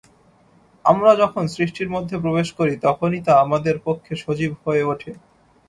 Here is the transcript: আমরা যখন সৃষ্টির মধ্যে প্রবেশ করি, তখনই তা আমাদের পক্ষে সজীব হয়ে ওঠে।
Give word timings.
আমরা 0.85 1.11
যখন 1.15 1.43
সৃষ্টির 1.47 1.89
মধ্যে 1.89 2.15
প্রবেশ 2.17 2.47
করি, 2.53 2.73
তখনই 2.81 3.21
তা 3.23 3.33
আমাদের 3.41 3.75
পক্ষে 3.85 4.13
সজীব 4.15 4.51
হয়ে 4.63 4.83
ওঠে। 4.83 5.11